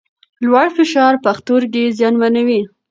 [0.45, 2.61] لوړ فشار پښتورګي زیانمنوي.